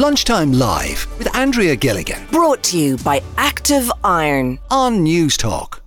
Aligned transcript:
Lunchtime 0.00 0.54
Live 0.54 1.06
with 1.18 1.28
Andrea 1.36 1.76
Gilligan 1.76 2.26
Brought 2.32 2.62
to 2.62 2.78
you 2.78 2.96
by 2.96 3.20
Active 3.36 3.92
Iron. 4.02 4.58
on 4.70 5.04
Newstalk. 5.04 5.79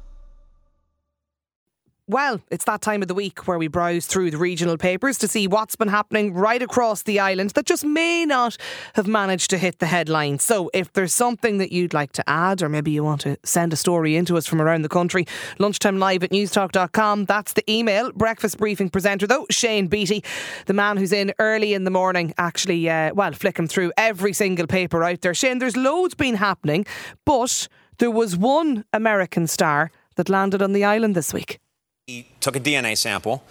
Well, 2.14 2.42
it's 2.52 2.66
that 2.66 2.84
time 2.84 3.02
of 3.02 3.08
the 3.08 3.16
week 3.16 3.48
where 3.48 3.58
we 3.58 3.68
browse 3.68 4.06
through 4.06 4.30
the 4.30 4.38
regional 4.38 4.78
papers 4.78 5.18
to 5.18 5.28
see 5.28 5.48
what's 5.48 5.76
been 5.76 5.88
happening 5.88 6.32
right 6.32 6.62
across 6.62 7.02
the 7.02 7.20
island 7.20 7.50
that 7.56 7.66
just 7.66 7.84
may 7.84 8.24
not 8.24 8.56
have 8.94 9.08
managed 9.08 9.50
to 9.50 9.58
hit 9.58 9.80
the 9.80 9.88
headlines. 9.88 10.44
So, 10.44 10.70
if 10.76 10.94
there's 10.94 11.12
something 11.12 11.58
that 11.58 11.72
you'd 11.72 11.96
like 11.96 12.14
to 12.14 12.30
add, 12.30 12.62
or 12.62 12.70
maybe 12.70 12.92
you 12.92 13.04
want 13.04 13.22
to 13.22 13.40
send 13.42 13.74
a 13.74 13.76
story 13.76 14.16
into 14.16 14.38
us 14.38 14.46
from 14.46 14.62
around 14.62 14.84
the 14.84 14.90
country, 14.90 15.26
lunchtime 15.58 15.98
live 15.98 16.22
at 16.22 16.30
newstalk.com. 16.30 17.26
That's 17.26 17.54
the 17.54 17.64
email. 17.68 18.12
Breakfast 18.12 18.60
briefing 18.60 18.92
presenter, 18.92 19.26
though, 19.26 19.48
Shane 19.50 19.88
Beatty, 19.88 20.24
the 20.68 20.74
man 20.74 20.98
who's 20.98 21.14
in 21.14 21.34
early 21.40 21.74
in 21.74 21.84
the 21.84 21.90
morning, 21.90 22.32
actually, 22.38 22.88
uh, 22.92 23.12
well, 23.16 23.32
flicking 23.32 23.68
through 23.68 23.92
every 23.98 24.34
single 24.34 24.68
paper 24.68 25.04
out 25.04 25.22
there. 25.22 25.34
Shane, 25.34 25.58
there's 25.58 25.76
loads 25.76 26.14
been 26.14 26.36
happening, 26.36 26.86
but 27.26 27.68
there 27.98 28.12
was 28.12 28.38
one 28.38 28.86
American 28.94 29.48
star 29.48 29.90
that 30.16 30.30
landed 30.30 30.62
on 30.62 30.74
the 30.74 30.84
island 30.84 31.16
this 31.16 31.34
week. 31.34 31.60
He 32.08 32.26
took 32.42 32.58
a 32.58 32.60
DNA 32.60 32.98
sample 32.98 33.46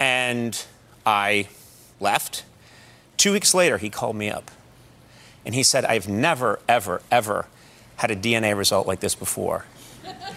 and 0.00 0.64
I 1.04 1.46
left. 2.00 2.42
Two 3.18 3.34
weeks 3.34 3.52
later, 3.52 3.76
he 3.76 3.90
called 3.90 4.16
me 4.16 4.30
up 4.30 4.50
and 5.44 5.54
he 5.54 5.62
said, 5.62 5.84
I've 5.84 6.08
never, 6.08 6.58
ever, 6.66 7.02
ever 7.10 7.48
had 7.96 8.10
a 8.10 8.16
DNA 8.16 8.56
result 8.56 8.86
like 8.86 9.00
this 9.00 9.14
before. 9.14 9.66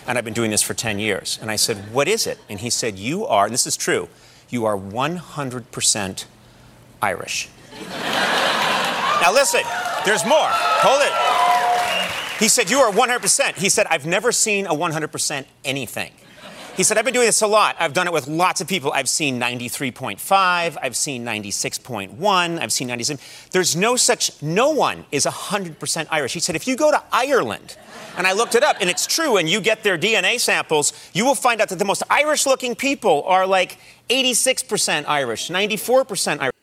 And 0.06 0.18
I've 0.18 0.26
been 0.26 0.34
doing 0.34 0.52
this 0.52 0.62
for 0.62 0.74
10 0.74 1.00
years. 1.00 1.40
And 1.42 1.50
I 1.50 1.56
said, 1.56 1.94
What 1.94 2.10
is 2.10 2.28
it? 2.28 2.40
And 2.50 2.60
he 2.60 2.70
said, 2.70 3.00
You 3.00 3.26
are, 3.26 3.46
and 3.46 3.54
this 3.54 3.66
is 3.66 3.78
true, 3.78 4.10
you 4.50 4.66
are 4.66 4.78
100% 4.78 6.26
Irish. 7.02 7.48
now 7.90 9.32
listen, 9.32 9.62
there's 10.04 10.26
more. 10.26 10.50
Hold 10.50 11.04
it. 11.04 12.38
He 12.38 12.50
said, 12.50 12.70
You 12.70 12.80
are 12.80 12.92
100%. 12.92 13.56
He 13.56 13.70
said, 13.70 13.88
I've 13.90 14.06
never 14.06 14.34
seen 14.34 14.66
a 14.66 14.74
100% 14.74 15.46
anything. 15.64 16.12
He 16.78 16.84
said, 16.84 16.98
I've 16.98 17.04
been 17.04 17.14
doing 17.14 17.26
this 17.26 17.42
a 17.42 17.48
lot. 17.48 17.76
I've 17.80 17.92
done 17.92 18.08
it 18.08 18.14
with 18.14 18.28
lots 18.28 18.62
of 18.62 18.68
people. 18.68 18.94
I've 18.94 19.10
seen 19.10 19.40
93.5, 19.40 20.78
I've 20.82 20.96
seen 20.96 21.26
96.1, 21.26 22.60
I've 22.60 22.72
seen 22.72 22.88
97. 22.88 23.22
There's 23.52 23.76
no 23.76 23.98
such, 23.98 24.42
no 24.42 24.70
one 24.70 25.06
is 25.12 25.26
100% 25.26 26.08
Irish. 26.10 26.34
He 26.34 26.40
said, 26.40 26.56
if 26.56 26.68
you 26.68 26.78
go 26.78 26.90
to 26.90 27.04
Ireland, 27.12 27.76
and 28.18 28.26
I 28.26 28.32
looked 28.32 28.56
it 28.56 28.64
up, 28.64 28.78
and 28.80 28.90
it's 28.90 29.06
true, 29.06 29.36
and 29.38 29.50
you 29.50 29.60
get 29.60 29.84
their 29.84 29.98
DNA 29.98 30.40
samples, 30.40 30.94
you 31.14 31.26
will 31.26 31.36
find 31.36 31.60
out 31.60 31.70
that 31.70 31.80
the 31.80 31.86
most 31.86 32.04
Irish 32.10 32.46
looking 32.46 32.74
people 32.76 33.24
are 33.24 33.46
like 33.46 33.78
86% 34.10 35.06
Irish, 35.08 35.50
94% 35.50 36.40
Irish. 36.40 36.61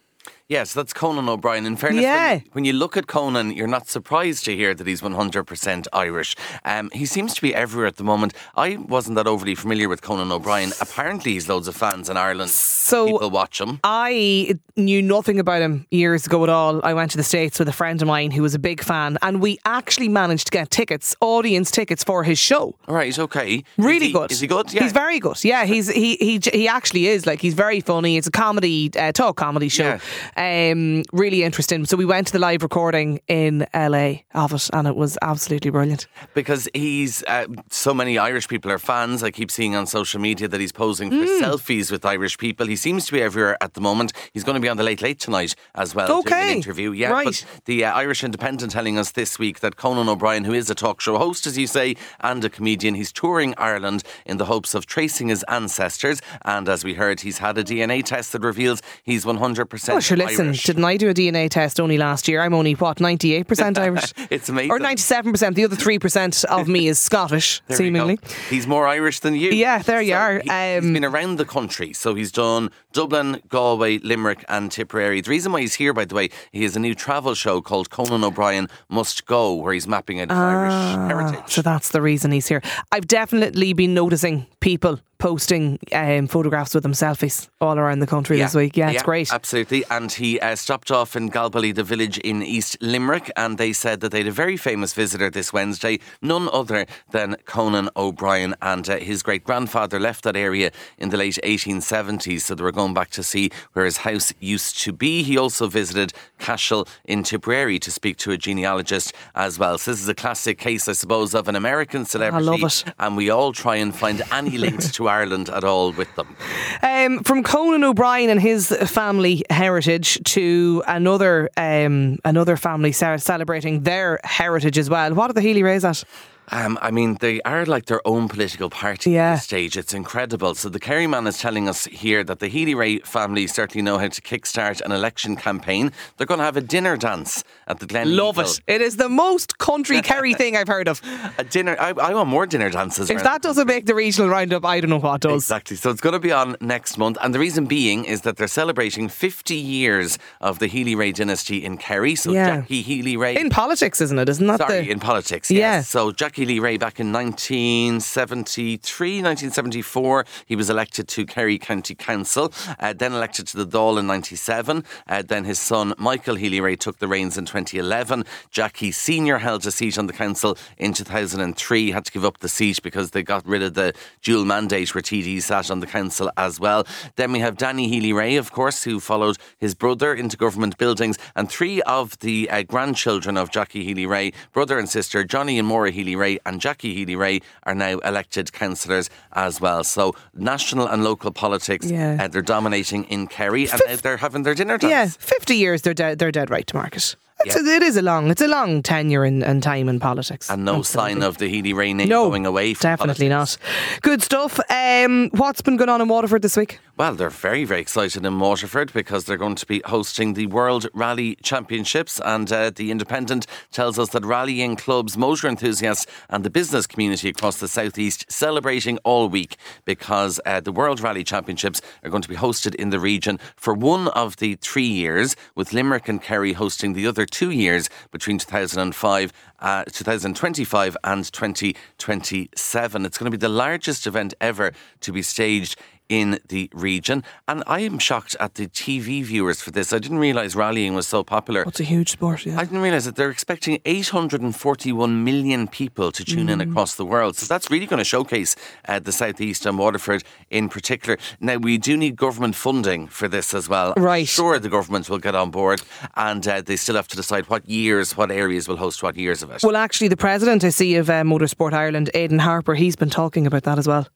Yes, 0.48 0.72
that's 0.72 0.94
Conan 0.94 1.28
O'Brien. 1.28 1.66
In 1.66 1.76
fairness, 1.76 2.02
Yeah. 2.02 2.30
when, 2.36 2.44
when 2.52 2.64
you 2.64 2.72
look 2.72 2.96
at 2.96 3.06
Conan, 3.06 3.50
you're 3.52 3.66
not 3.68 3.86
surprised 3.86 4.46
to 4.46 4.56
hear 4.56 4.74
that 4.74 4.86
he's 4.86 5.02
100% 5.02 5.86
Irish. 5.92 6.34
Um, 6.64 6.88
he 6.94 7.04
seems 7.04 7.34
to 7.34 7.42
be 7.42 7.54
everywhere 7.54 7.86
at 7.86 7.96
the 7.96 8.02
moment. 8.04 8.32
I 8.56 8.78
wasn't 8.78 9.16
that 9.16 9.26
overly 9.26 9.54
familiar 9.54 9.90
with 9.90 10.00
Conan 10.00 10.32
O'Brien. 10.32 10.72
Apparently, 10.80 11.32
he's 11.34 11.50
loads 11.50 11.68
of 11.68 11.76
fans 11.76 12.08
in 12.08 12.16
Ireland. 12.16 12.50
So- 12.50 13.04
people 13.06 13.28
watch 13.30 13.60
him. 13.60 13.78
I 13.84 14.54
knew 14.74 15.02
nothing 15.02 15.38
about 15.38 15.60
him 15.60 15.86
years 15.90 16.24
ago 16.26 16.42
at 16.44 16.48
all. 16.48 16.80
I 16.82 16.94
went 16.94 17.10
to 17.10 17.18
the 17.18 17.22
States 17.22 17.58
with 17.58 17.68
a 17.68 17.72
friend 17.72 18.00
of 18.00 18.08
mine 18.08 18.30
who 18.30 18.40
was 18.40 18.54
a 18.54 18.58
big 18.58 18.82
fan, 18.82 19.18
and 19.20 19.42
we 19.42 19.58
actually 19.66 20.08
managed 20.08 20.46
to 20.46 20.50
get 20.50 20.70
tickets, 20.70 21.14
audience 21.20 21.70
tickets 21.70 22.02
for 22.02 22.24
his 22.24 22.38
show. 22.38 22.74
All 22.88 22.94
right, 22.94 23.04
he's 23.04 23.18
okay. 23.18 23.64
Really 23.76 23.96
is 23.96 24.02
he, 24.06 24.12
good. 24.12 24.32
Is 24.32 24.40
he 24.40 24.46
good? 24.46 24.72
Yeah. 24.72 24.84
He's 24.84 24.92
very 24.92 25.18
good. 25.20 25.44
Yeah, 25.44 25.66
he's 25.66 25.88
he 25.90 26.16
he 26.16 26.40
he 26.50 26.68
actually 26.68 27.08
is 27.08 27.26
like 27.26 27.42
he's 27.42 27.52
very 27.54 27.80
funny. 27.80 28.16
It's 28.16 28.26
a 28.28 28.30
comedy 28.30 28.90
uh, 28.96 29.12
talk 29.12 29.36
comedy 29.36 29.68
show. 29.68 29.98
Um, 30.38 31.02
really 31.12 31.42
interesting. 31.42 31.84
So 31.84 31.96
we 31.96 32.04
went 32.04 32.28
to 32.28 32.32
the 32.32 32.38
live 32.38 32.62
recording 32.62 33.18
in 33.26 33.66
LA 33.74 34.20
of 34.34 34.52
it, 34.52 34.70
and 34.72 34.86
it 34.86 34.94
was 34.94 35.18
absolutely 35.20 35.70
brilliant. 35.72 36.06
because 36.32 36.68
he's 36.74 37.24
uh, 37.24 37.46
so 37.70 37.92
many 37.92 38.18
Irish 38.18 38.46
people 38.46 38.70
are 38.70 38.78
fans. 38.78 39.24
I 39.24 39.32
keep 39.32 39.50
seeing 39.50 39.74
on 39.74 39.86
social 39.86 40.20
media 40.20 40.46
that 40.46 40.60
he's 40.60 40.70
posing 40.70 41.10
for 41.10 41.16
Mm. 41.16 41.40
selfies 41.42 41.90
with 41.90 42.04
Irish 42.06 42.38
people. 42.38 42.66
He 42.68 42.76
seems 42.76 43.04
to 43.06 43.12
be 43.12 43.20
everywhere 43.20 43.56
at 43.60 43.74
the 43.74 43.80
moment. 43.80 44.12
He's 44.32 44.44
going 44.44 44.54
to 44.54 44.60
be 44.60 44.68
on 44.68 44.76
the 44.76 44.84
Late 44.84 45.02
Late 45.02 45.18
tonight 45.18 45.56
as 45.74 45.92
well 45.94 46.10
Okay. 46.20 46.52
an 46.52 46.56
interview. 46.58 46.92
Yeah, 46.92 47.10
Right. 47.10 47.24
but 47.24 47.44
the 47.64 47.84
uh, 47.84 47.92
Irish 47.94 48.22
Independent 48.22 48.70
telling 48.70 48.96
us 48.96 49.10
this 49.12 49.38
week 49.40 49.58
that 49.60 49.74
Conan 49.76 50.08
O'Brien, 50.08 50.44
who 50.44 50.52
is 50.54 50.70
a 50.70 50.74
talk 50.76 51.00
show 51.00 51.18
host, 51.18 51.46
as 51.48 51.58
you 51.58 51.66
say, 51.66 51.96
and 52.20 52.44
a 52.44 52.48
comedian, 52.50 52.94
he's 52.94 53.12
touring 53.12 53.54
Ireland 53.58 54.04
in 54.24 54.36
the 54.36 54.44
hopes 54.44 54.74
of 54.74 54.86
tracing 54.86 55.28
his 55.28 55.42
ancestors. 55.48 56.20
And 56.44 56.68
as 56.68 56.84
we 56.84 56.94
heard, 56.94 57.20
he's 57.22 57.38
had 57.38 57.58
a 57.58 57.64
DNA 57.64 58.02
test 58.04 58.30
that 58.32 58.42
reveals 58.42 58.80
he's 59.02 59.24
100% 59.24 59.96
Oh, 59.96 60.00
sure. 60.00 60.27
Listen, 60.30 60.46
Irish. 60.48 60.62
didn't 60.64 60.84
I 60.84 60.96
do 60.96 61.08
a 61.08 61.14
DNA 61.14 61.48
test 61.50 61.80
only 61.80 61.98
last 61.98 62.28
year? 62.28 62.40
I'm 62.42 62.54
only 62.54 62.74
what 62.74 63.00
ninety 63.00 63.34
eight 63.34 63.46
percent 63.48 63.78
Irish. 63.88 64.12
It's 64.30 64.48
amazing. 64.48 64.70
Or 64.70 64.78
ninety 64.78 65.02
seven 65.02 65.32
percent. 65.32 65.56
The 65.56 65.64
other 65.64 65.76
three 65.76 65.98
percent 65.98 66.44
of 66.44 66.68
me 66.68 66.88
is 66.88 66.98
Scottish, 66.98 67.60
seemingly. 67.70 68.18
He's 68.50 68.66
more 68.66 68.86
Irish 68.86 69.20
than 69.20 69.34
you. 69.34 69.50
Yeah, 69.50 69.80
there 69.82 70.00
you 70.02 70.14
are. 70.14 70.40
he- 70.40 70.48
Um, 70.50 70.82
he's 70.84 70.92
been 70.92 71.04
around 71.04 71.36
the 71.36 71.44
country. 71.44 71.92
So 71.92 72.14
he's 72.14 72.32
done 72.32 72.70
Dublin, 72.92 73.40
Galway, 73.48 73.98
Limerick, 73.98 74.44
and 74.48 74.70
Tipperary. 74.72 75.20
The 75.20 75.30
reason 75.30 75.52
why 75.52 75.60
he's 75.60 75.74
here, 75.74 75.92
by 75.92 76.04
the 76.04 76.14
way, 76.14 76.30
he 76.52 76.62
has 76.64 76.74
a 76.76 76.80
new 76.80 76.94
travel 76.94 77.34
show 77.34 77.60
called 77.60 77.90
Conan 77.90 78.24
O'Brien 78.24 78.68
Must 78.88 79.26
Go, 79.26 79.54
where 79.54 79.72
he's 79.72 79.86
mapping 79.86 80.20
out 80.20 80.30
his 80.30 80.38
Irish 80.38 80.72
heritage. 81.08 81.52
So 81.52 81.62
that's 81.62 81.90
the 81.90 82.00
reason 82.02 82.32
he's 82.32 82.48
here. 82.48 82.62
I've 82.92 83.06
definitely 83.06 83.72
been 83.72 83.94
noticing 83.94 84.46
people 84.60 85.00
posting 85.18 85.78
um, 85.92 86.28
photographs 86.28 86.74
with 86.74 86.84
them 86.84 86.92
selfies 86.92 87.48
all 87.60 87.78
around 87.78 87.98
the 87.98 88.06
country 88.06 88.38
this 88.38 88.54
week. 88.54 88.76
Yeah, 88.76 88.90
it's 88.90 89.02
great. 89.02 89.32
Absolutely. 89.32 89.84
And 89.90 90.10
he 90.10 90.38
uh, 90.40 90.54
stopped 90.54 90.90
off 90.90 91.16
in 91.16 91.30
Galbally, 91.30 91.74
the 91.74 91.82
village 91.82 92.18
in 92.18 92.42
East 92.42 92.76
Limerick, 92.80 93.30
and 93.36 93.58
they 93.58 93.72
said 93.72 94.00
that 94.00 94.12
they 94.12 94.18
had 94.18 94.28
a 94.28 94.32
very 94.32 94.56
famous 94.56 94.92
visitor 94.92 95.28
this 95.28 95.52
Wednesday, 95.52 95.98
none 96.22 96.48
other 96.52 96.86
than 97.10 97.36
Conan 97.46 97.90
O'Brien. 97.96 98.54
And 98.62 98.88
uh, 98.88 98.98
his 98.98 99.22
great 99.22 99.42
grandfather 99.42 99.98
left 99.98 100.22
that 100.24 100.36
area 100.36 100.70
in 100.98 101.08
the 101.08 101.16
late 101.16 101.38
1870s, 101.42 102.42
so 102.42 102.54
they 102.54 102.62
were 102.62 102.72
going 102.72 102.94
back 102.94 103.10
to 103.10 103.22
see 103.22 103.50
where 103.72 103.84
his 103.84 103.98
house 103.98 104.32
used 104.38 104.78
to 104.80 104.92
be. 104.92 105.24
He 105.24 105.36
also 105.36 105.66
visited 105.66 106.12
Cashel 106.38 106.86
in 107.04 107.24
Tipperary 107.24 107.80
to 107.80 107.90
speak 107.90 108.18
to 108.18 108.30
a 108.30 108.36
genealogist 108.36 109.12
as 109.34 109.58
well. 109.58 109.78
So 109.78 109.90
this 109.90 110.00
is 110.00 110.08
a 110.08 110.14
classic 110.14 110.58
case, 110.58 110.88
I 110.88 110.92
suppose, 110.92 111.34
of 111.34 111.48
an 111.48 111.56
American 111.56 112.04
celebrity. 112.04 112.46
I 112.46 112.50
love 112.50 112.62
it. 112.62 112.84
And 112.98 113.16
we 113.16 113.30
all 113.30 113.52
try 113.52 113.76
and 113.76 113.94
find 113.94 114.22
any 114.30 114.58
links 114.58 114.92
to 114.98 115.07
Ireland 115.08 115.48
at 115.50 115.64
all 115.64 115.92
with 115.92 116.14
them. 116.14 116.36
Um, 116.82 117.24
from 117.24 117.42
Conan 117.42 117.82
O'Brien 117.84 118.30
and 118.30 118.40
his 118.40 118.68
family 118.68 119.42
heritage 119.50 120.22
to 120.34 120.82
another 120.86 121.50
um, 121.56 122.18
another 122.24 122.56
family 122.56 122.92
celebrating 122.92 123.82
their 123.82 124.20
heritage 124.24 124.78
as 124.78 124.88
well. 124.88 125.14
What 125.14 125.30
are 125.30 125.34
the 125.34 125.40
Healy-Raes 125.40 125.84
at? 125.84 126.04
Um, 126.50 126.78
I 126.80 126.90
mean, 126.90 127.16
they 127.20 127.40
are 127.42 127.64
like 127.66 127.86
their 127.86 128.00
own 128.06 128.28
political 128.28 128.70
party 128.70 129.10
Yeah. 129.12 129.32
at 129.32 129.34
this 129.36 129.44
stage. 129.44 129.76
It's 129.76 129.92
incredible. 129.94 130.54
So 130.54 130.68
the 130.68 130.80
Kerryman 130.80 131.26
is 131.28 131.38
telling 131.38 131.68
us 131.68 131.84
here 131.86 132.24
that 132.24 132.38
the 132.38 132.48
Healy-Rae 132.48 132.98
family 133.00 133.46
certainly 133.46 133.82
know 133.82 133.98
how 133.98 134.08
to 134.08 134.20
kickstart 134.22 134.80
an 134.80 134.92
election 134.92 135.36
campaign. 135.36 135.92
They're 136.16 136.26
going 136.26 136.38
to 136.38 136.44
have 136.44 136.56
a 136.56 136.60
dinner 136.62 136.96
dance 136.96 137.44
at 137.66 137.80
the 137.80 137.86
Glen 137.86 138.16
Love 138.16 138.36
Eagle. 138.38 138.50
it. 138.52 138.60
It 138.66 138.80
is 138.80 138.96
the 138.96 139.08
most 139.08 139.58
country 139.58 140.00
Kerry 140.02 140.34
thing 140.34 140.56
I've 140.56 140.68
heard 140.68 140.88
of. 140.88 141.00
A 141.38 141.44
dinner. 141.44 141.76
I, 141.78 141.90
I 141.90 142.14
want 142.14 142.28
more 142.28 142.46
dinner 142.46 142.70
dances. 142.70 143.10
If 143.10 143.22
that 143.22 143.42
doesn't 143.42 143.66
make 143.66 143.86
the 143.86 143.94
regional 143.94 144.28
roundup, 144.30 144.64
I 144.64 144.80
don't 144.80 144.90
know 144.90 144.98
what 144.98 145.20
does. 145.20 145.42
Exactly. 145.44 145.76
So 145.76 145.90
it's 145.90 146.00
going 146.00 146.14
to 146.14 146.18
be 146.18 146.32
on 146.32 146.56
next 146.60 146.98
month. 146.98 147.18
And 147.20 147.34
the 147.34 147.38
reason 147.38 147.66
being 147.66 148.04
is 148.04 148.22
that 148.22 148.36
they're 148.36 148.48
celebrating 148.48 149.08
50 149.08 149.54
years 149.54 150.18
of 150.40 150.58
the 150.58 150.66
Healy-Rae 150.66 151.12
dynasty 151.12 151.64
in 151.64 151.76
Kerry. 151.78 152.14
So 152.14 152.32
Yeah. 152.32 152.60
Jackie 152.60 152.82
Healy-Rae. 152.82 153.36
In 153.36 153.50
politics, 153.50 154.00
isn't 154.00 154.18
it? 154.18 154.28
Isn't 154.28 154.46
that 154.46 154.58
Sorry, 154.60 154.80
the 154.82 154.90
in 154.90 154.98
politics, 155.00 155.50
Yeah. 155.50 155.58
yes. 155.76 155.88
So 155.88 156.10
Jackie 156.12 156.37
Lee 156.44 156.58
Ray 156.58 156.76
back 156.76 157.00
in 157.00 157.12
1973, 157.12 159.08
1974, 159.22 160.26
he 160.46 160.56
was 160.56 160.70
elected 160.70 161.08
to 161.08 161.24
Kerry 161.26 161.58
County 161.58 161.94
Council, 161.94 162.52
uh, 162.78 162.92
then 162.92 163.12
elected 163.12 163.46
to 163.48 163.56
the 163.56 163.66
Dáil 163.66 163.98
in 163.98 164.06
97. 164.06 164.84
Uh, 165.08 165.22
then 165.22 165.44
his 165.44 165.58
son 165.58 165.94
Michael 165.98 166.36
Healy-Rae 166.36 166.76
took 166.76 166.98
the 166.98 167.08
reins 167.08 167.38
in 167.38 167.46
2011. 167.46 168.24
Jackie 168.50 168.92
Senior 168.92 169.38
held 169.38 169.66
a 169.66 169.70
seat 169.70 169.98
on 169.98 170.06
the 170.06 170.12
council 170.12 170.56
in 170.76 170.92
2003, 170.92 171.90
had 171.90 172.04
to 172.04 172.12
give 172.12 172.24
up 172.24 172.38
the 172.38 172.48
seat 172.48 172.82
because 172.82 173.10
they 173.10 173.22
got 173.22 173.46
rid 173.46 173.62
of 173.62 173.74
the 173.74 173.92
dual 174.22 174.44
mandate 174.44 174.94
where 174.94 175.02
TD 175.02 175.42
sat 175.42 175.70
on 175.70 175.80
the 175.80 175.86
council 175.86 176.30
as 176.36 176.60
well. 176.60 176.86
Then 177.16 177.32
we 177.32 177.40
have 177.40 177.56
Danny 177.56 177.88
Healy-Rae, 177.88 178.36
of 178.36 178.52
course, 178.52 178.84
who 178.84 179.00
followed 179.00 179.36
his 179.58 179.74
brother 179.74 180.14
into 180.14 180.36
government 180.36 180.78
buildings, 180.78 181.18
and 181.34 181.50
three 181.50 181.82
of 181.82 182.18
the 182.20 182.48
uh, 182.50 182.62
grandchildren 182.62 183.36
of 183.36 183.50
Jackie 183.50 183.84
Healy-Rae, 183.84 184.32
brother 184.52 184.78
and 184.78 184.88
sister 184.88 185.24
Johnny 185.24 185.58
and 185.58 185.66
Maura 185.66 185.90
Healy-Rae, 185.90 186.27
and 186.46 186.60
Jackie 186.60 186.94
Healy-Rae, 186.94 187.40
are 187.64 187.74
now 187.74 187.98
elected 187.98 188.52
councillors 188.52 189.08
as 189.32 189.60
well. 189.60 189.84
So 189.84 190.14
national 190.34 190.86
and 190.88 191.02
local 191.04 191.30
politics, 191.30 191.86
Yeah. 191.90 192.18
uh, 192.20 192.28
they're 192.28 192.42
dominating 192.42 193.04
in 193.04 193.26
Kerry, 193.26 193.68
and 193.70 193.80
now 193.86 193.96
they're 193.96 194.16
having 194.18 194.42
their 194.44 194.54
dinner 194.54 194.78
dance. 194.78 194.90
Yeah, 194.90 195.06
fifty 195.18 195.56
years 195.56 195.82
they're 195.82 195.94
dead. 195.94 196.18
They're 196.18 196.32
dead 196.32 196.50
right 196.50 196.66
to 196.66 196.76
market. 196.76 197.16
It's 197.44 197.54
a, 197.54 197.60
it 197.64 197.84
is 197.84 197.96
a 197.96 198.02
long. 198.02 198.30
It's 198.30 198.42
a 198.42 198.48
long 198.48 198.82
tenure 198.82 199.22
and, 199.22 199.44
and 199.44 199.62
time 199.62 199.88
in 199.88 200.00
politics. 200.00 200.50
And 200.50 200.64
no 200.64 200.78
Absolutely. 200.80 201.12
sign 201.14 201.22
of 201.22 201.38
the 201.38 201.48
Healy-Rae 201.48 201.92
name 201.92 202.08
no, 202.08 202.28
going 202.28 202.44
away. 202.46 202.74
From 202.74 202.90
Definitely 202.90 203.28
politics. 203.28 203.58
not. 203.94 204.02
Good 204.02 204.22
stuff. 204.22 204.58
Um, 204.68 205.30
what's 205.30 205.60
been 205.62 205.76
going 205.76 205.88
on 205.88 206.00
in 206.00 206.08
Waterford 206.08 206.42
this 206.42 206.56
week? 206.56 206.80
Well, 206.98 207.14
they're 207.14 207.30
very, 207.30 207.62
very 207.62 207.80
excited 207.80 208.26
in 208.26 208.40
Waterford 208.40 208.92
because 208.92 209.24
they're 209.24 209.36
going 209.36 209.54
to 209.54 209.66
be 209.66 209.80
hosting 209.84 210.34
the 210.34 210.46
World 210.46 210.88
Rally 210.92 211.36
Championships. 211.44 212.20
And 212.24 212.50
uh, 212.50 212.70
The 212.70 212.90
Independent 212.90 213.46
tells 213.70 214.00
us 214.00 214.08
that 214.08 214.24
rallying 214.24 214.74
clubs, 214.74 215.16
motor 215.16 215.46
enthusiasts, 215.46 216.08
and 216.28 216.42
the 216.42 216.50
business 216.50 216.88
community 216.88 217.28
across 217.28 217.60
the 217.60 217.68
southeast 217.68 218.26
celebrating 218.28 218.98
all 219.04 219.28
week 219.28 219.58
because 219.84 220.40
uh, 220.44 220.58
the 220.58 220.72
World 220.72 220.98
Rally 220.98 221.22
Championships 221.22 221.80
are 222.02 222.10
going 222.10 222.22
to 222.22 222.28
be 222.28 222.34
hosted 222.34 222.74
in 222.74 222.90
the 222.90 222.98
region 222.98 223.38
for 223.54 223.74
one 223.74 224.08
of 224.08 224.38
the 224.38 224.56
three 224.56 224.82
years, 224.82 225.36
with 225.54 225.72
Limerick 225.72 226.08
and 226.08 226.20
Kerry 226.20 226.54
hosting 226.54 226.94
the 226.94 227.06
other 227.06 227.26
two 227.26 227.52
years 227.52 227.88
between 228.10 228.38
2005 228.38 229.32
uh, 229.60 229.84
2025 229.84 230.96
and 231.04 231.32
2027. 231.32 233.06
It's 233.06 233.18
going 233.18 233.30
to 233.30 233.36
be 233.36 233.40
the 233.40 233.48
largest 233.48 234.06
event 234.06 234.34
ever 234.40 234.72
to 235.00 235.12
be 235.12 235.22
staged 235.22 235.76
in 236.08 236.38
the 236.48 236.70
region. 236.72 237.22
And 237.46 237.62
I 237.66 237.80
am 237.80 237.98
shocked 237.98 238.36
at 238.40 238.54
the 238.54 238.66
TV 238.68 239.22
viewers 239.22 239.60
for 239.60 239.70
this. 239.70 239.92
I 239.92 239.98
didn't 239.98 240.18
realise 240.18 240.54
rallying 240.54 240.94
was 240.94 241.06
so 241.06 241.22
popular. 241.22 241.62
It's 241.66 241.80
a 241.80 241.84
huge 241.84 242.10
sport, 242.10 242.46
yeah. 242.46 242.58
I 242.58 242.64
didn't 242.64 242.80
realise 242.80 243.04
that 243.04 243.16
they're 243.16 243.30
expecting 243.30 243.80
841 243.84 245.24
million 245.24 245.68
people 245.68 246.10
to 246.12 246.24
tune 246.24 246.48
in 246.48 246.60
across 246.60 246.94
the 246.94 247.04
world. 247.04 247.36
So 247.36 247.46
that's 247.46 247.70
really 247.70 247.86
going 247.86 247.98
to 247.98 248.04
showcase 248.04 248.56
uh, 248.88 248.98
the 248.98 249.12
southeast 249.12 249.66
and 249.66 249.78
Waterford 249.78 250.24
in 250.50 250.68
particular. 250.68 251.18
Now, 251.40 251.56
we 251.56 251.78
do 251.78 251.96
need 251.96 252.16
government 252.16 252.54
funding 252.54 253.06
for 253.08 253.28
this 253.28 253.54
as 253.54 253.68
well. 253.68 253.92
I'm 253.96 254.02
Right. 254.02 254.26
sure 254.28 254.58
the 254.58 254.68
government 254.68 255.08
will 255.10 255.18
get 255.18 255.34
on 255.34 255.50
board 255.50 255.82
and 256.16 256.46
uh, 256.48 256.62
they 256.62 256.76
still 256.76 256.96
have 256.96 257.08
to 257.08 257.16
decide 257.16 257.48
what 257.48 257.68
years, 257.68 258.16
what 258.16 258.30
areas 258.30 258.68
will 258.68 258.76
host 258.76 259.02
what 259.02 259.16
years 259.16 259.42
of 259.42 259.50
it. 259.50 259.62
Well, 259.62 259.76
actually, 259.76 260.08
the 260.08 260.16
president 260.16 260.64
I 260.64 260.70
see 260.70 260.96
of 260.96 261.10
uh, 261.10 261.22
Motorsport 261.22 261.72
Ireland, 261.72 262.10
Aidan 262.14 262.38
Harper, 262.40 262.74
he's 262.74 262.96
been 262.96 263.10
talking 263.10 263.46
about 263.46 263.64
that 263.64 263.78
as 263.78 263.86
well. 263.86 264.08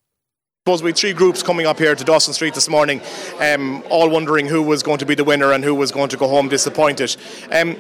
Suppose 0.65 0.81
we 0.81 0.91
had 0.91 0.97
three 0.97 1.13
groups 1.13 1.43
coming 1.43 1.67
up 1.67 1.77
here 1.77 1.93
to 1.93 2.05
Dawson 2.05 2.33
Street 2.33 2.55
this 2.55 2.69
morning, 2.69 3.01
um, 3.41 3.83
all 3.91 4.09
wondering 4.09 4.47
who 4.47 4.63
was 4.63 4.85
going 4.85 4.99
to 4.99 5.05
be 5.05 5.17
the 5.17 5.25
winner 5.25 5.51
and 5.51 5.65
who 5.65 5.75
was 5.75 5.91
going 5.91 6.09
to 6.11 6.17
go 6.17 6.29
home 6.29 6.49
disappointed. 6.49 7.17
Um, 7.51 7.77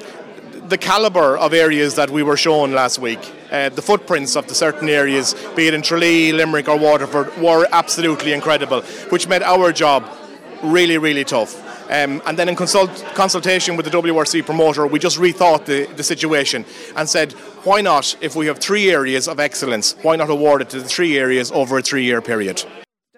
the 0.66 0.76
calibre 0.76 1.38
of 1.38 1.54
areas 1.54 1.94
that 1.94 2.10
we 2.10 2.24
were 2.24 2.36
shown 2.36 2.72
last 2.72 2.98
week, 2.98 3.20
uh, 3.52 3.68
the 3.68 3.82
footprints 3.82 4.34
of 4.34 4.48
the 4.48 4.56
certain 4.56 4.88
areas, 4.88 5.34
be 5.54 5.68
it 5.68 5.74
in 5.74 5.82
Tralee, 5.82 6.32
Limerick, 6.32 6.68
or 6.68 6.76
Waterford, 6.76 7.36
were 7.36 7.68
absolutely 7.70 8.32
incredible, 8.32 8.82
which 9.10 9.28
made 9.28 9.42
our 9.42 9.70
job 9.70 10.04
really, 10.64 10.98
really 10.98 11.22
tough. 11.22 11.71
Um, 11.92 12.22
and 12.24 12.38
then 12.38 12.48
in 12.48 12.56
consult- 12.56 13.04
consultation 13.14 13.76
with 13.76 13.84
the 13.84 13.92
WRC 13.92 14.46
promoter, 14.46 14.86
we 14.86 14.98
just 14.98 15.18
rethought 15.18 15.66
the, 15.66 15.84
the 15.94 16.02
situation 16.02 16.64
and 16.96 17.06
said, 17.06 17.32
why 17.64 17.82
not, 17.82 18.16
if 18.22 18.34
we 18.34 18.46
have 18.46 18.58
three 18.58 18.90
areas 18.90 19.28
of 19.28 19.38
excellence, 19.38 19.94
why 20.00 20.16
not 20.16 20.30
award 20.30 20.62
it 20.62 20.70
to 20.70 20.80
the 20.80 20.88
three 20.88 21.18
areas 21.18 21.52
over 21.52 21.76
a 21.76 21.82
three 21.82 22.04
year 22.04 22.22
period? 22.22 22.64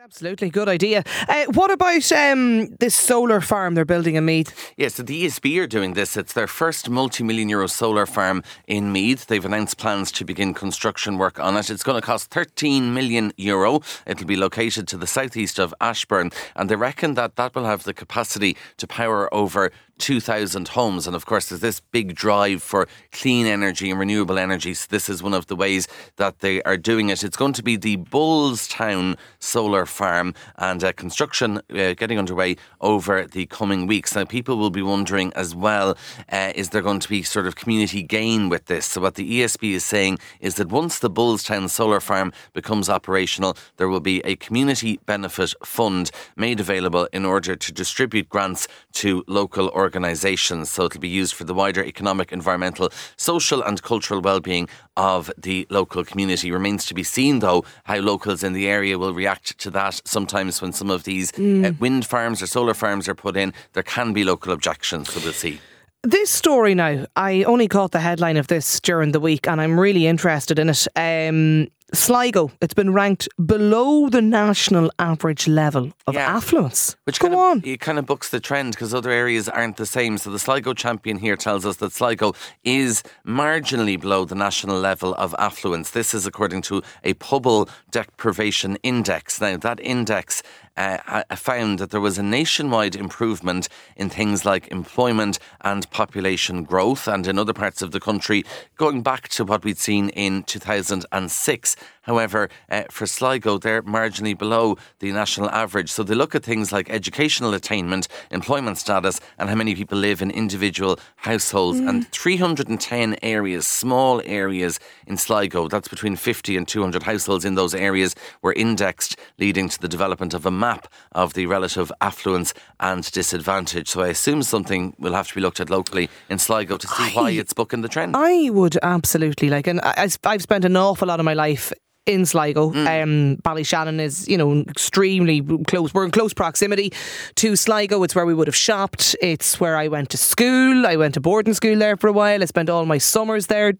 Absolutely, 0.04 0.50
good 0.50 0.68
idea. 0.68 1.02
Uh, 1.26 1.46
what 1.54 1.70
about 1.70 2.12
um, 2.12 2.66
this 2.76 2.94
solar 2.94 3.40
farm 3.40 3.74
they're 3.74 3.86
building 3.86 4.16
in 4.16 4.26
Meath? 4.26 4.74
Yes, 4.76 4.96
so 4.96 5.02
the 5.02 5.24
ESB 5.24 5.58
are 5.62 5.66
doing 5.66 5.94
this. 5.94 6.14
It's 6.14 6.34
their 6.34 6.46
first 6.46 6.90
multi 6.90 7.24
million 7.24 7.48
euro 7.48 7.66
solar 7.66 8.04
farm 8.04 8.42
in 8.66 8.92
Meath. 8.92 9.28
They've 9.28 9.42
announced 9.42 9.78
plans 9.78 10.12
to 10.12 10.26
begin 10.26 10.52
construction 10.52 11.16
work 11.16 11.40
on 11.40 11.56
it. 11.56 11.70
It's 11.70 11.82
going 11.82 11.98
to 11.98 12.06
cost 12.06 12.30
13 12.30 12.92
million 12.92 13.32
euro. 13.38 13.80
It'll 14.06 14.26
be 14.26 14.36
located 14.36 14.86
to 14.88 14.98
the 14.98 15.06
southeast 15.06 15.58
of 15.58 15.72
Ashbourne, 15.80 16.32
and 16.54 16.68
they 16.68 16.76
reckon 16.76 17.14
that 17.14 17.36
that 17.36 17.54
will 17.54 17.64
have 17.64 17.84
the 17.84 17.94
capacity 17.94 18.58
to 18.76 18.86
power 18.86 19.32
over 19.32 19.72
2,000 19.98 20.68
homes. 20.68 21.06
And 21.06 21.14
of 21.14 21.26
course, 21.26 21.48
there's 21.48 21.60
this 21.60 21.80
big 21.80 22.14
drive 22.14 22.62
for 22.62 22.88
clean 23.12 23.46
energy 23.46 23.90
and 23.90 23.98
renewable 23.98 24.38
energy. 24.38 24.74
So, 24.74 24.86
this 24.90 25.08
is 25.08 25.22
one 25.22 25.34
of 25.34 25.46
the 25.46 25.56
ways 25.56 25.88
that 26.16 26.40
they 26.40 26.62
are 26.62 26.76
doing 26.76 27.08
it. 27.08 27.22
It's 27.22 27.36
going 27.36 27.52
to 27.54 27.62
be 27.62 27.76
the 27.76 27.96
Bullstown 27.96 29.16
Solar 29.38 29.86
Farm, 29.86 30.34
and 30.56 30.82
uh, 30.82 30.92
construction 30.92 31.58
uh, 31.70 31.94
getting 31.94 32.18
underway 32.18 32.56
over 32.80 33.26
the 33.26 33.46
coming 33.46 33.86
weeks. 33.86 34.14
Now, 34.14 34.24
people 34.24 34.56
will 34.56 34.70
be 34.70 34.82
wondering 34.82 35.32
as 35.34 35.54
well 35.54 35.96
uh, 36.30 36.52
is 36.54 36.70
there 36.70 36.82
going 36.82 37.00
to 37.00 37.08
be 37.08 37.22
sort 37.22 37.46
of 37.46 37.56
community 37.56 38.02
gain 38.02 38.48
with 38.48 38.66
this? 38.66 38.86
So, 38.86 39.00
what 39.00 39.14
the 39.14 39.40
ESB 39.40 39.72
is 39.72 39.84
saying 39.84 40.18
is 40.40 40.56
that 40.56 40.68
once 40.68 40.98
the 40.98 41.10
Bullstown 41.10 41.68
Solar 41.70 42.00
Farm 42.00 42.32
becomes 42.52 42.88
operational, 42.88 43.56
there 43.76 43.88
will 43.88 44.00
be 44.00 44.20
a 44.24 44.36
community 44.36 44.98
benefit 45.06 45.54
fund 45.64 46.10
made 46.36 46.60
available 46.60 47.08
in 47.12 47.24
order 47.24 47.56
to 47.56 47.72
distribute 47.72 48.28
grants 48.28 48.66
to 48.92 49.24
local 49.26 49.70
organisations. 49.84 50.70
So 50.70 50.86
it'll 50.86 51.00
be 51.00 51.08
used 51.08 51.34
for 51.34 51.44
the 51.44 51.54
wider 51.54 51.84
economic, 51.84 52.32
environmental, 52.32 52.90
social, 53.16 53.62
and 53.62 53.80
cultural 53.82 54.20
well-being 54.20 54.68
of 54.96 55.30
the 55.38 55.66
local 55.70 56.04
community. 56.04 56.50
Remains 56.50 56.84
to 56.86 56.94
be 56.94 57.04
seen, 57.04 57.38
though, 57.38 57.64
how 57.84 57.98
locals 57.98 58.42
in 58.42 58.52
the 58.52 58.66
area 58.68 58.98
will 58.98 59.14
react 59.14 59.56
to 59.58 59.70
that. 59.70 60.00
Sometimes 60.04 60.60
when 60.60 60.72
some 60.72 60.90
of 60.90 61.04
these 61.04 61.32
uh, 61.38 61.72
wind 61.78 62.04
farms 62.04 62.42
or 62.42 62.46
solar 62.46 62.74
farms 62.74 63.08
are 63.08 63.14
put 63.14 63.36
in, 63.36 63.52
there 63.74 63.82
can 63.82 64.12
be 64.12 64.24
local 64.24 64.52
objections. 64.52 65.12
So 65.12 65.20
we'll 65.22 65.32
see. 65.32 65.60
This 66.02 66.30
story 66.30 66.74
now, 66.74 67.06
I 67.16 67.44
only 67.44 67.66
caught 67.66 67.92
the 67.92 68.00
headline 68.00 68.36
of 68.36 68.48
this 68.48 68.78
during 68.80 69.12
the 69.12 69.20
week 69.20 69.48
and 69.48 69.58
I'm 69.58 69.80
really 69.80 70.06
interested 70.06 70.58
in 70.58 70.68
it. 70.68 70.86
Um, 70.96 71.68
Sligo, 71.92 72.50
it's 72.60 72.74
been 72.74 72.92
ranked 72.92 73.28
below 73.44 74.08
the 74.08 74.22
national 74.22 74.90
average 74.98 75.46
level 75.46 75.92
of 76.06 76.14
Yeah. 76.14 76.34
affluence. 76.36 76.96
Which 77.04 77.20
Go 77.20 77.26
kind 77.28 77.34
of, 77.34 77.40
on. 77.40 77.62
It 77.64 77.80
kind 77.80 77.98
of 77.98 78.06
books 78.06 78.30
the 78.30 78.40
trend 78.40 78.72
because 78.72 78.94
other 78.94 79.10
areas 79.10 79.48
aren't 79.48 79.76
the 79.76 79.86
same. 79.86 80.16
So 80.18 80.30
the 80.30 80.38
Sligo 80.38 80.72
champion 80.72 81.18
here 81.18 81.36
tells 81.36 81.66
us 81.66 81.76
that 81.76 81.92
Sligo 81.92 82.32
is 82.64 83.02
marginally 83.26 84.00
below 84.00 84.24
the 84.24 84.34
national 84.34 84.78
level 84.78 85.14
of 85.14 85.34
affluence. 85.38 85.90
This 85.90 86.14
is 86.14 86.26
according 86.26 86.62
to 86.62 86.82
a 87.04 87.14
Pobal 87.14 87.68
Deprivation 87.90 88.76
Index. 88.82 89.40
Now, 89.40 89.56
that 89.58 89.78
index 89.80 90.42
uh, 90.76 91.22
found 91.36 91.78
that 91.78 91.90
there 91.90 92.00
was 92.00 92.18
a 92.18 92.22
nationwide 92.22 92.96
improvement 92.96 93.68
in 93.96 94.10
things 94.10 94.44
like 94.44 94.68
employment 94.68 95.38
and 95.60 95.90
population 95.90 96.64
growth, 96.64 97.06
and 97.06 97.26
in 97.26 97.38
other 97.38 97.52
parts 97.52 97.82
of 97.82 97.92
the 97.92 98.00
country, 98.00 98.44
going 98.76 99.02
back 99.02 99.28
to 99.28 99.44
what 99.44 99.64
we'd 99.64 99.78
seen 99.78 100.08
in 100.10 100.42
2006. 100.44 101.76
However, 102.02 102.50
uh, 102.70 102.84
for 102.90 103.06
Sligo, 103.06 103.56
they're 103.56 103.82
marginally 103.82 104.36
below 104.36 104.76
the 104.98 105.10
national 105.12 105.48
average. 105.50 105.90
So 105.90 106.02
they 106.02 106.14
look 106.14 106.34
at 106.34 106.44
things 106.44 106.70
like 106.70 106.90
educational 106.90 107.54
attainment, 107.54 108.08
employment 108.30 108.76
status, 108.76 109.20
and 109.38 109.48
how 109.48 109.54
many 109.54 109.74
people 109.74 109.96
live 109.98 110.20
in 110.20 110.30
individual 110.30 110.98
households. 111.16 111.78
And 111.78 112.06
310 112.08 113.16
areas, 113.22 113.66
small 113.66 114.20
areas 114.26 114.78
in 115.06 115.16
Sligo, 115.16 115.68
that's 115.68 115.88
between 115.88 116.16
50 116.16 116.56
and 116.58 116.68
200 116.68 117.04
households 117.04 117.44
in 117.44 117.54
those 117.54 117.74
areas, 117.74 118.14
were 118.42 118.52
indexed, 118.52 119.16
leading 119.38 119.70
to 119.70 119.80
the 119.80 119.88
development 119.88 120.34
of 120.34 120.44
a 120.44 120.50
map 120.64 120.82
of 121.12 121.28
the 121.34 121.44
relative 121.56 121.88
affluence 122.00 122.54
and 122.80 123.02
disadvantage. 123.12 123.88
So 123.90 124.00
I 124.02 124.08
assume 124.08 124.42
something 124.42 124.82
will 124.98 125.14
have 125.14 125.28
to 125.28 125.34
be 125.34 125.40
looked 125.40 125.60
at 125.60 125.70
locally 125.70 126.06
in 126.32 126.38
Sligo 126.38 126.76
to 126.78 126.86
see 126.86 127.08
why 127.16 127.30
it's 127.40 127.52
booking 127.52 127.82
the 127.82 127.88
trend. 127.88 128.16
I 128.16 128.50
would 128.50 128.76
absolutely 128.82 129.48
like, 129.50 129.66
and 129.70 129.80
I, 129.80 129.94
I- 130.04 130.30
I've 130.32 130.42
spent 130.42 130.64
an 130.64 130.76
awful 130.76 131.08
lot 131.08 131.20
of 131.20 131.24
my 131.24 131.34
life 131.34 131.72
in 132.06 132.26
Sligo. 132.26 132.70
Mm. 132.70 132.86
Um, 133.02 133.36
Ballyshannon 133.42 133.98
is, 133.98 134.28
you 134.28 134.36
know, 134.36 134.60
extremely 134.68 135.40
close. 135.70 135.94
We're 135.94 136.04
in 136.04 136.10
close 136.10 136.34
proximity 136.34 136.92
to 137.36 137.56
Sligo. 137.56 138.02
It's 138.04 138.14
where 138.14 138.26
we 138.26 138.34
would 138.34 138.46
have 138.46 138.56
shopped. 138.68 139.16
It's 139.22 139.58
where 139.58 139.76
I 139.84 139.88
went 139.88 140.10
to 140.10 140.18
school. 140.18 140.86
I 140.86 140.96
went 140.96 141.14
to 141.14 141.20
boarding 141.20 141.54
school 141.54 141.78
there 141.78 141.96
for 141.96 142.08
a 142.08 142.12
while. 142.12 142.42
I 142.42 142.46
spent 142.46 142.68
all 142.68 142.84
my 142.84 142.98
summers 142.98 143.46
there 143.46 143.72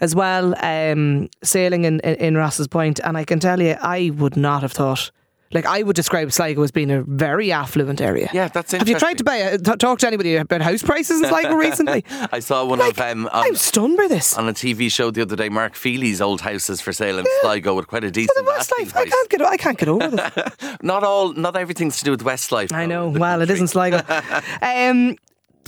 as 0.00 0.14
well, 0.14 0.54
um, 0.64 1.28
sailing 1.42 1.84
in, 1.84 1.98
in, 2.00 2.14
in 2.26 2.36
Rosses 2.36 2.68
Point. 2.68 3.00
And 3.02 3.16
I 3.18 3.24
can 3.24 3.40
tell 3.40 3.60
you, 3.60 3.74
I 3.80 4.12
would 4.14 4.36
not 4.36 4.62
have 4.62 4.72
thought. 4.72 5.10
Like 5.52 5.66
I 5.66 5.82
would 5.82 5.96
describe 5.96 6.32
Sligo 6.32 6.62
as 6.62 6.70
being 6.70 6.90
a 6.90 7.02
very 7.02 7.52
affluent 7.52 8.00
area. 8.00 8.30
Yeah, 8.32 8.48
that's 8.48 8.72
interesting. 8.72 8.78
Have 8.80 8.88
you 8.88 8.98
tried 8.98 9.18
to 9.18 9.24
buy 9.24 9.36
a, 9.36 9.58
t- 9.58 9.76
talk 9.76 9.98
to 10.00 10.06
anybody 10.06 10.36
about 10.36 10.60
house 10.62 10.82
prices 10.82 11.20
in 11.22 11.28
Sligo 11.28 11.54
recently? 11.54 12.04
I 12.32 12.38
saw 12.40 12.64
one 12.64 12.78
Like, 12.78 12.92
of 12.92 13.00
um, 13.00 13.26
on, 13.26 13.44
I'm 13.46 13.56
stunned 13.56 13.96
by 13.96 14.08
this. 14.08 14.36
on 14.38 14.48
a 14.48 14.52
TV 14.52 14.90
show 14.90 15.10
the 15.10 15.22
other 15.22 15.36
day. 15.36 15.48
Mark 15.48 15.74
Feehily's 15.74 16.20
old 16.20 16.40
houses 16.40 16.80
for 16.80 16.92
sale 16.92 17.18
in 17.18 17.26
Sligo 17.42 17.74
with 17.74 17.86
quite 17.86 18.04
a 18.04 18.06
the 18.06 18.12
decent 18.12 18.46
Westlife. 18.46 18.88
I 18.88 19.04
price. 19.04 19.10
can't 19.10 19.28
get. 19.30 19.42
I 19.42 19.56
can't 19.56 19.78
get 19.78 19.88
over 19.88 20.08
this. 20.08 20.76
Not 20.82 21.04
all, 21.04 21.32
not 21.34 21.56
everything's 21.56 21.98
to 21.98 22.04
do 22.04 22.10
with 22.12 22.22
Westlife. 22.22 22.72
I 22.72 22.86
know. 22.86 23.08
Well, 23.08 23.40
it 23.42 23.46
country. 23.48 23.54
isn't 23.54 23.68
Sligo. 23.68 24.00
Um, 24.62 25.16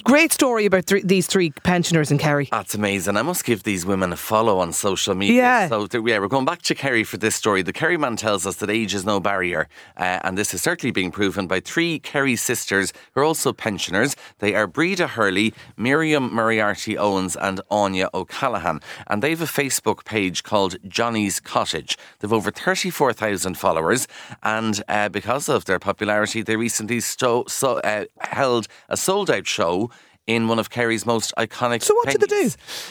great 0.05 0.33
story 0.33 0.67
about 0.67 0.85
three, 0.85 1.03
these 1.03 1.27
three 1.27 1.51
pensioners 1.51 2.11
in 2.11 2.19
Kerry. 2.19 2.49
That's 2.51 2.75
amazing. 2.75 3.17
I 3.17 3.23
must 3.23 3.45
give 3.45 3.63
these 3.63 3.85
women 3.85 4.13
a 4.13 4.17
follow 4.17 4.59
on 4.59 4.73
social 4.73 5.15
media. 5.15 5.37
Yeah. 5.37 5.69
So 5.69 5.87
th- 5.87 6.05
yeah, 6.07 6.19
we're 6.19 6.29
going 6.29 6.45
back 6.45 6.63
to 6.63 6.75
Kerry 6.75 7.05
for 7.05 7.17
this 7.17 7.35
story. 7.35 7.63
The 7.63 7.73
Kerryman 7.73 8.17
tells 8.17 8.47
us 8.47 8.57
that 8.57 8.71
age 8.71 8.95
is 8.95 9.05
no 9.05 9.19
barrier, 9.19 9.69
uh, 9.97 10.21
and 10.23 10.37
this 10.39 10.55
is 10.55 10.63
certainly 10.63 10.93
being 10.93 11.11
proven 11.11 11.47
by 11.47 11.61
three 11.61 11.99
Kerry 11.99 12.37
sisters 12.37 12.93
who 13.13 13.23
are 13.23 13.25
also 13.25 13.53
pensioners. 13.53 14.15
They 14.39 14.55
are 14.55 14.67
Breda 14.67 15.07
Hurley, 15.09 15.55
Miriam 15.77 16.35
Moriarty 16.35 16.97
Owens, 16.99 17.37
and 17.37 17.61
Anya 17.71 18.11
O'Callaghan, 18.13 18.81
and 19.07 19.23
they 19.23 19.31
have 19.31 19.41
a 19.41 19.47
Facebook 19.47 20.05
page 20.05 20.43
called 20.43 20.77
Johnny's 20.87 21.41
Cottage. 21.41 21.97
They've 22.19 22.33
over 22.33 22.51
thirty-four 22.51 23.15
thousand 23.15 23.57
followers, 23.57 24.07
and 24.43 24.83
uh, 24.89 25.09
because 25.09 25.49
of 25.49 25.65
their 25.65 25.79
popularity, 25.79 26.43
they 26.43 26.57
recently 26.57 27.01
sto- 27.01 27.45
so, 27.49 27.79
uh, 27.79 28.05
held 28.21 28.69
a 28.89 28.97
sold-out 28.97 29.47
show 29.47 29.91
in 30.27 30.49
one 30.49 30.59
of 30.59 30.71
Kerry's 30.71 31.05
most 31.05 31.33
iconic. 31.37 31.83
So 31.83 31.95
what 31.95 32.11
do 32.11 32.19
they 32.19 32.27
do? 32.27 32.51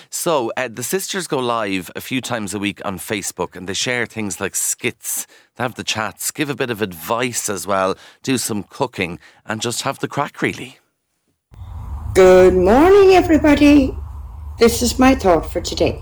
So 0.09 0.51
uh, 0.55 0.69
the 0.71 0.83
sisters 0.83 1.27
go 1.27 1.39
live 1.39 1.89
a 1.95 2.01
few 2.01 2.21
times 2.21 2.53
a 2.53 2.59
week 2.59 2.81
on 2.85 2.99
Facebook, 2.99 3.55
and 3.55 3.67
they 3.67 3.73
share 3.73 4.05
things 4.05 4.39
like 4.39 4.55
skits. 4.55 5.25
They 5.55 5.63
have 5.63 5.75
the 5.75 5.83
chats, 5.83 6.31
give 6.31 6.49
a 6.49 6.55
bit 6.55 6.69
of 6.69 6.81
advice 6.81 7.49
as 7.49 7.65
well, 7.65 7.95
do 8.21 8.37
some 8.37 8.63
cooking, 8.63 9.19
and 9.45 9.61
just 9.61 9.81
have 9.81 9.99
the 9.99 10.07
crack 10.07 10.41
really. 10.41 10.79
Good 12.13 12.53
morning, 12.53 13.15
everybody. 13.15 13.97
This 14.59 14.83
is 14.83 14.99
my 14.99 15.15
thought 15.15 15.51
for 15.51 15.61
today. 15.61 16.01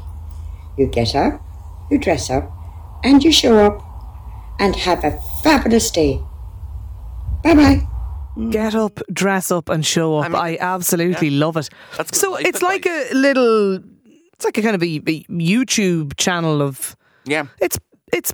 You 0.77 0.87
get 0.87 1.15
up, 1.15 1.41
you 1.89 1.97
dress 1.97 2.29
up, 2.29 2.51
and 3.03 3.23
you 3.23 3.31
show 3.31 3.57
up, 3.57 3.81
and 4.59 4.75
have 4.75 5.03
a 5.05 5.17
fabulous 5.41 5.89
day. 5.89 6.21
Bye 7.43 7.55
bye. 7.55 7.90
Mm. 8.35 8.51
Get 8.51 8.75
up, 8.75 8.99
dress 9.11 9.51
up, 9.51 9.69
and 9.69 9.85
show 9.85 10.17
up. 10.17 10.33
I, 10.33 10.51
mean, 10.51 10.57
absolutely 10.61 11.31
love 11.31 11.57
it. 11.57 11.69
That's 11.97 12.17
so 12.17 12.35
it's 12.35 12.61
like 12.61 12.85
a 12.85 13.13
little, 13.13 13.75
it's 14.33 14.45
like 14.45 14.57
a 14.57 14.61
kind 14.61 14.75
of 14.75 14.83
a, 14.83 14.85
a 14.85 15.23
YouTube 15.23 16.15
channel 16.17 16.61
of. 16.61 16.95
Yeah. 17.25 17.47
It's 17.59 17.77
it's 18.13 18.33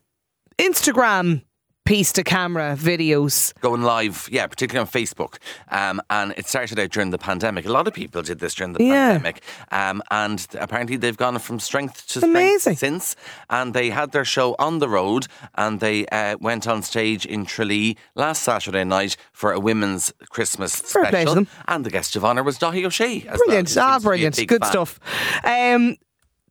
Instagram 0.60 1.42
piece 1.88 2.12
to 2.14 2.24
camera 2.24 2.76
videos. 2.78 3.54
going 3.62 3.82
live, 3.82 4.28
yeah, 4.32 4.46
particularly 4.46 4.86
on 4.86 4.92
Facebook. 4.92 5.38
Um, 5.72 6.02
and 6.10 6.34
it 6.38 6.46
started 6.48 6.78
out 6.80 6.90
during 6.92 7.12
the 7.12 7.18
pandemic. 7.18 7.66
A 7.66 7.72
lot 7.72 7.88
of 7.88 7.94
people 7.94 8.22
did 8.22 8.40
this 8.40 8.54
during 8.56 8.74
the 8.74 8.84
Yeah. 8.84 9.12
pandemic. 9.14 9.42
Um, 9.72 10.04
and 10.12 10.46
apparently 10.60 10.98
they've 10.98 11.16
gone 11.16 11.40
from 11.40 11.60
strength 11.60 12.06
to 12.10 12.26
Amazing. 12.26 12.60
strength 12.76 12.80
since. 12.80 13.16
And 13.50 13.74
they 13.74 13.90
had 13.90 14.12
their 14.12 14.26
show 14.26 14.56
on 14.60 14.80
the 14.80 14.90
road 14.90 15.28
and 15.56 15.80
they 15.80 16.06
uh, 16.08 16.36
went 16.42 16.68
on 16.68 16.84
stage 16.84 17.26
in 17.26 17.46
Tralee 17.46 17.96
last 18.16 18.44
Saturday 18.44 18.84
night 18.84 19.16
for 19.32 19.54
a 19.54 19.60
women's 19.60 20.12
Christmas 20.30 20.76
Fair 20.76 21.06
special. 21.06 21.46
And 21.70 21.86
the 21.86 21.90
guest 21.90 22.16
of 22.18 22.26
honour 22.26 22.44
was 22.44 22.60
Dáithí 22.60 22.84
Ó 22.86 22.90
Sé. 22.90 23.24
Brilliant. 23.38 23.74
well, 23.76 23.86
ah, 23.86 23.92
seems 23.94 24.04
to 24.04 24.08
be 24.08 24.08
a 24.08 24.10
brilliant. 24.10 24.48
Good 24.48 24.62
fan. 24.64 24.72
stuff. 24.72 25.00
Um, 25.46 25.96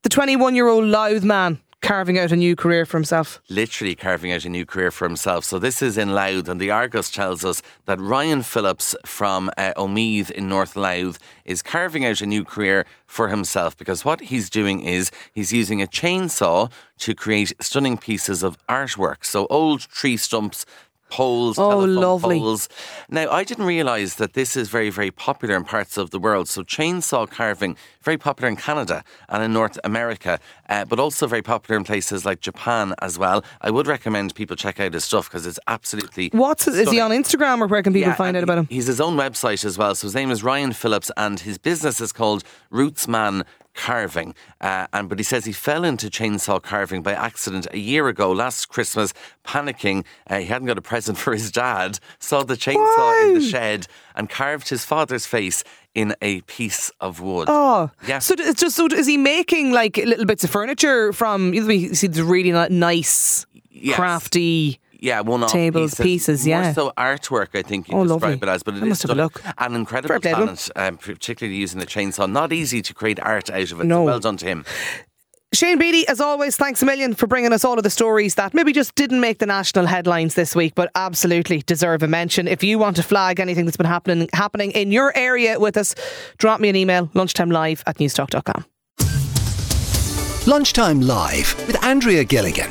the 0.03 0.09
21 0.09 0.55
year 0.55 0.69
old 0.69 0.85
Louth 0.85 1.25
man 1.25 1.61
carving 1.83 2.19
out 2.19 2.33
a 2.33 2.37
new 2.37 2.57
career 2.57 2.85
for 2.85 2.97
himself. 2.97 3.41
literally 3.49 3.95
carving 3.95 4.33
out 4.33 4.45
a 4.45 4.49
new 4.49 4.67
career 4.67 4.91
for 4.91 5.07
himself. 5.07 5.45
So 5.45 5.59
this 5.59 5.83
is 5.83 5.97
in 5.97 6.15
Louth, 6.15 6.49
and 6.49 6.61
the 6.61 6.71
Argus 6.71 7.11
tells 7.11 7.45
us 7.45 7.63
that 7.85 8.01
Ryan 8.01 8.43
Phillips 8.43 8.97
from 9.05 9.51
uh, 9.57 9.73
Omeath 9.77 10.31
in 10.31 10.49
North 10.49 10.75
Louth 10.77 11.19
is 11.45 11.63
carving 11.63 12.05
out 12.05 12.21
a 12.21 12.27
new 12.27 12.45
career 12.45 12.87
for 13.07 13.29
himself 13.29 13.77
because 13.77 14.05
what 14.05 14.21
he's 14.21 14.51
doing 14.51 14.81
is 14.81 15.11
he's 15.33 15.53
using 15.53 15.81
a 15.81 15.87
chainsaw 15.87 16.71
to 16.99 17.15
create 17.15 17.53
stunning 17.61 17.97
pieces 17.99 18.43
of 18.43 18.57
artwork. 18.67 19.25
So 19.25 19.47
old 19.49 19.81
tree 19.81 20.17
stumps. 20.17 20.67
Poles, 21.09 21.57
Oh, 21.59 21.71
telephone 21.71 21.95
lovely. 21.95 22.39
poles. 22.41 22.69
Now, 23.09 23.31
I 23.31 23.45
didn't 23.45 23.65
realise 23.67 24.15
that 24.15 24.33
this 24.33 24.57
is 24.57 24.69
very, 24.69 24.91
very 24.91 25.11
popular 25.11 25.55
in 25.57 25.63
parts 25.65 25.97
of 25.97 26.11
the 26.11 26.19
world. 26.19 26.49
So, 26.49 26.63
chainsaw 26.65 27.31
carving, 27.31 27.77
very 28.03 28.19
popular 28.19 28.49
in 28.49 28.57
Canada 28.57 29.05
and 29.29 29.43
in 29.43 29.53
North 29.53 29.79
America, 29.85 30.41
uh, 30.69 30.85
but 30.85 30.99
also 30.99 31.27
very 31.29 31.43
popular 31.43 31.77
in 31.79 31.85
places 31.85 32.25
like 32.25 32.41
Japan 32.41 32.93
as 33.01 33.19
well. 33.19 33.45
I 33.61 33.71
would 33.71 33.87
recommend 33.87 34.35
people 34.35 34.57
check 34.57 34.81
out 34.81 34.95
his 34.95 35.05
stuff 35.05 35.29
because 35.31 35.47
it's 35.47 35.61
absolutely. 35.69 36.31
What's 36.33 36.67
is 36.67 36.91
he 36.91 36.99
on 37.01 37.13
Instagram 37.13 37.61
or 37.61 37.67
where 37.69 37.83
can 37.83 37.93
people 37.93 38.09
Yeah, 38.11 38.17
find 38.17 38.37
out 38.37 38.43
about 38.43 38.59
him? 38.59 38.67
He's 38.69 38.87
his 38.89 39.01
own 39.01 39.17
website 39.17 39.65
as 39.65 39.79
well. 39.79 39.95
So 39.95 40.09
his 40.09 40.15
name 40.15 40.31
is 40.33 40.43
Ryan 40.43 40.73
Phillips, 40.73 41.11
and 41.17 41.39
his 41.41 41.57
business 41.59 42.01
is 42.01 42.13
called 42.13 42.43
Rootsman 42.73 43.45
Carving. 43.77 44.35
Uh, 44.61 44.87
and 44.93 45.09
but 45.09 45.19
he 45.19 45.23
says 45.23 45.45
he 45.45 45.53
fell 45.53 45.85
into 45.85 46.09
chainsaw 46.09 46.61
carving 46.61 47.03
by 47.03 47.13
accident 47.13 47.67
a 47.73 47.79
year 47.79 48.09
ago, 48.09 48.33
last 48.33 48.67
Christmas, 48.71 49.13
panicking. 49.45 50.05
Uh, 50.29 50.39
he 50.39 50.47
hadn't 50.47 50.67
got 50.67 50.79
a 50.79 50.83
present 50.83 51.19
for 51.19 51.33
his 51.35 51.53
dad. 51.53 51.99
Saw 52.19 52.43
the 52.43 52.55
chainsaw 52.57 53.27
in 53.29 53.35
the 53.35 53.41
shed 53.41 53.87
and 54.15 54.31
carved 54.31 54.71
his 54.71 54.85
father's 54.85 55.27
face 55.27 55.63
in 55.95 56.15
a 56.23 56.41
piece 56.43 56.91
of 57.01 57.21
wood. 57.21 57.49
Oh, 57.51 57.91
Yeah. 58.07 58.19
So 58.19 58.35
it's 58.39 58.61
just 58.61 58.77
so 58.77 58.87
is 58.87 59.07
he 59.07 59.19
making 59.19 59.73
like 59.73 59.97
little 59.99 60.25
bits 60.27 60.43
of 60.43 60.51
furniture 60.51 61.13
from? 61.13 61.53
You 61.55 61.95
see 61.95 62.07
the 62.07 62.25
really 62.25 62.53
nice, 62.71 63.47
Yes. 63.71 63.95
crafty. 63.97 64.81
Yeah, 65.01 65.21
one 65.21 65.43
off 65.43 65.53
Tables, 65.53 65.91
pieces, 65.95 66.03
pieces, 66.05 66.47
yeah. 66.47 66.63
More 66.63 66.73
so 66.75 66.93
artwork, 66.97 67.49
I 67.55 67.63
think 67.63 67.89
you 67.89 67.97
Oh, 67.97 68.03
describe 68.05 68.23
lovely. 68.23 68.49
it 68.49 68.53
as, 68.53 68.63
but 68.63 68.75
it 68.75 68.83
I 68.83 68.87
is 68.87 68.89
must 68.89 69.03
have 69.03 69.11
a 69.11 69.15
stunning. 69.15 69.25
look. 69.25 69.43
An 69.59 69.75
incredible 69.75 70.09
Fair 70.09 70.21
play 70.21 70.31
to 70.33 70.37
him. 70.39 70.45
talent, 70.47 70.71
um, 70.77 70.97
particularly 70.97 71.57
using 71.59 71.81
the 71.81 71.87
chainsaw. 71.87 72.31
Not 72.31 72.53
easy 72.53 72.83
to 72.83 72.95
create 72.95 73.21
art 73.21 73.51
out 73.51 73.71
of 73.73 73.81
it. 73.81 73.85
No. 73.85 73.97
So 74.01 74.05
well 74.05 74.21
done 74.21 74.37
to 74.39 74.47
him. 74.47 74.65
Shane 75.55 75.79
Beatty, 75.79 76.07
as 76.09 76.21
always, 76.21 76.57
thanks 76.57 76.83
a 76.83 76.87
million 76.87 77.15
for 77.15 77.27
bringing 77.29 77.53
us 77.53 77.65
all 77.65 77.79
of 77.79 77.85
the 77.85 77.89
stories 77.89 78.35
that 78.35 78.53
maybe 78.53 78.73
just 78.73 78.95
didn't 78.97 79.21
make 79.21 79.39
the 79.39 79.47
national 79.47 79.87
headlines 79.87 80.35
this 80.35 80.57
week, 80.57 80.75
but 80.75 80.91
absolutely 80.97 81.63
deserve 81.63 82.03
a 82.03 82.09
mention. 82.09 82.49
If 82.49 82.65
you 82.65 82.79
want 82.79 82.97
to 82.97 83.03
flag 83.03 83.39
anything 83.39 83.65
that's 83.65 83.77
been 83.77 83.87
happening 83.87 84.29
happening 84.33 84.73
in 84.73 84.91
your 84.93 85.17
area 85.17 85.59
with 85.59 85.77
us, 85.77 85.95
drop 86.39 86.61
me 86.61 86.69
an 86.69 86.77
email, 86.77 87.07
lunchtimelive 87.15 87.83
at 87.87 87.97
newstalk.com. 87.99 88.65
Lunchtime 90.47 91.01
Live 91.01 91.55
with 91.67 91.83
Andrea 91.85 92.25
Gilligan. 92.25 92.71